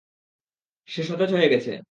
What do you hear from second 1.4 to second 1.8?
গেছে।